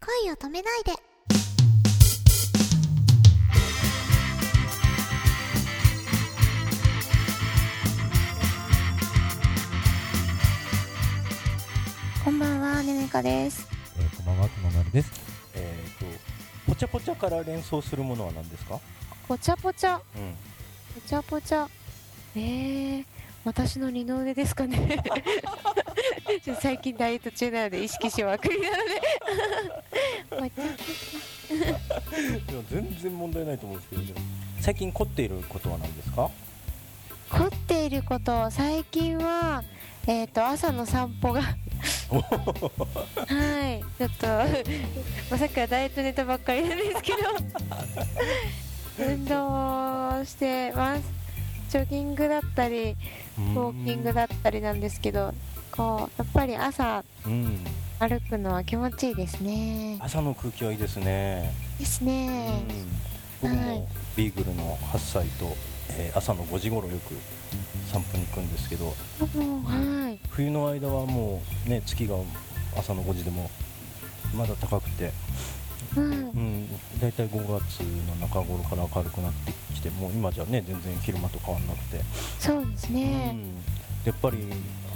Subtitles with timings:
[0.00, 0.92] 恋を止めないで
[12.24, 13.66] こんばんはねねかです
[13.98, 15.10] えー、こんばんは、くままるです。
[15.54, 16.04] えっ、と、
[16.66, 18.78] ぽちゃぽちゃから連想するものは何ですか？
[19.26, 20.34] ぽちゃぽちゃうん。
[20.94, 21.68] ぽちゃぽちゃ
[22.36, 23.04] えー、
[23.44, 25.02] 私の二の腕ですかね
[26.60, 28.82] 最近ダイエット中なので意識しまくりなので
[33.02, 34.20] 然問題ないと思うんですけど、でも
[34.60, 36.24] 最近凝っていることは何ですか？
[36.24, 39.62] ゃ凝っていること最近は
[40.06, 41.54] えっ、と朝の散歩がは
[42.18, 44.42] いちょっと、ま
[45.36, 47.18] あ、さっきからダイエットネタばっかりなんですけど
[48.98, 51.02] 運動してます
[51.70, 52.96] ジョギングだったり
[53.38, 55.32] ウォーキングだったりなんですけど
[55.70, 57.64] こうやっぱり朝うん。
[58.00, 59.98] 歩くのは気持ちいいですね。
[60.00, 61.52] 朝の空気はいいですね。
[61.78, 62.64] ですうねん。
[63.42, 63.64] 僕はい。
[63.80, 65.54] もビーグルの8歳と、
[65.98, 67.14] えー朝の5時頃よく
[67.92, 68.94] 散歩に行くんですけど、
[69.34, 70.18] うんはい。
[70.30, 72.16] 冬の間はもうね月が
[72.74, 73.50] 朝の5時でも
[74.34, 75.12] まだ高くて、
[75.94, 76.68] うんうん、
[77.00, 82.00] だいたい5月の中頃から明るくなってきてもう今じゃね全然昼間と変わんなくて、
[82.38, 83.54] そうですうねん、
[84.04, 84.38] やっぱり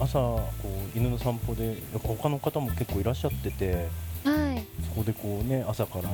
[0.00, 0.46] 朝こ
[0.94, 3.88] う犬の散歩で他の方も結構いらっしゃってて
[4.24, 4.64] はい。
[4.86, 6.08] そこでこうね朝から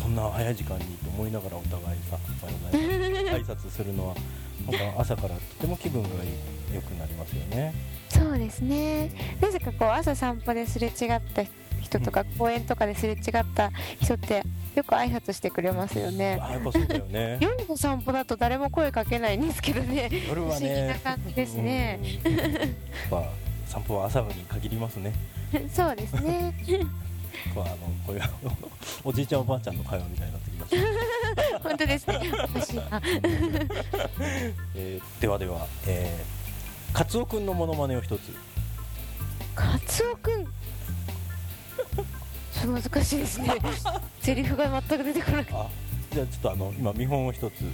[0.00, 4.14] こんな早い時間にと思いながらお互いさおはようございます挨拶するのは
[4.66, 6.08] なんか朝からとても気分が
[6.72, 7.74] 良くなりますよね。
[8.08, 9.10] そうですね。
[9.40, 11.44] なぜかこう朝散歩ですれ違った
[11.80, 13.20] 人とか公園とかですれ違っ
[13.54, 14.42] た人って
[14.80, 17.36] よく挨拶してくれますよねあやっぱそうだよね。
[17.42, 21.00] 夜の散歩だと誰も声かけないんですけどね夜は不思議なね。
[21.04, 22.00] 感じですね
[23.66, 25.12] 散歩は朝に限りますね。
[25.72, 26.54] そうですね
[27.54, 28.22] こうあのこういう
[29.04, 31.58] おじいちゃんおばあちゃんの会話みたいになってきました。
[31.68, 32.20] 本当ですね
[32.54, 33.00] 欲しいな
[34.74, 38.20] えーではでは、えー、カツオくんのモノマネを一つ。
[39.54, 40.46] カツオくん
[42.60, 43.54] と難しいですね
[44.20, 45.68] セリフが全く出てこなくあ、
[46.12, 47.64] じゃあちょっとあの今見本を一つ。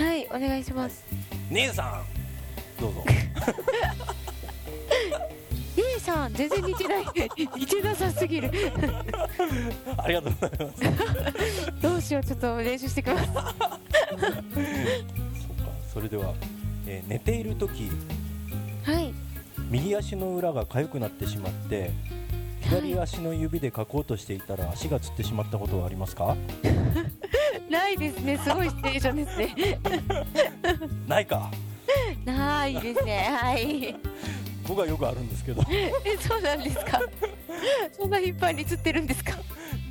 [0.00, 1.04] はいお願いします
[1.50, 2.80] 姉さん。
[2.80, 3.04] どうぞ。
[5.76, 7.04] 姉さん全然似てない
[7.56, 8.50] 似てなさすぎる
[9.96, 10.82] ありがとうございます。
[11.80, 13.52] どうしようちょっと練習してきますそうか。
[15.92, 16.34] それでは、
[16.86, 17.90] えー寝ている時
[18.84, 19.12] はい
[19.70, 21.90] 右足の裏が痒くなってしまって。
[22.68, 26.36] 左足の指で書こうとしていたら足がつってしまったことはありますか？
[27.70, 28.38] ないですね。
[28.38, 29.78] すごいシチュエーションですね。
[31.08, 31.50] ないか。
[32.24, 33.28] ないですね。
[33.30, 33.94] はい。
[34.66, 35.62] 僕はよくあるんですけど。
[35.70, 37.00] えそうなんですか？
[37.92, 39.32] そんな頻繁に釣ってるんですか？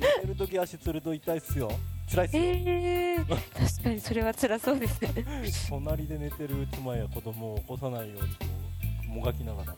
[0.00, 1.70] 寝てる時足つると痛いっすよ。
[2.10, 5.10] 辛いっすよ、えー、確かにそれは辛そうですね。
[5.70, 8.36] 隣で寝てる妻や子供を起こさないようにこ
[9.06, 9.74] うもがきながら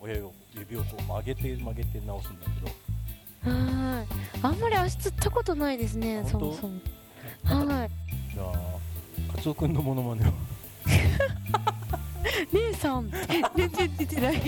[0.00, 3.50] 親を指をこう曲げて曲げて直すんだけど。
[3.50, 4.06] はい。
[4.42, 6.80] あんまり足つったことないですねそもそも。
[7.44, 7.90] はい。
[8.34, 8.52] じゃあ
[9.34, 10.32] カツオくんのモノマネを
[12.52, 13.10] 姉 さん。
[13.56, 14.42] 全然出てない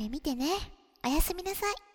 [0.00, 0.46] 夢見てね。
[1.04, 1.89] おやすみなさい。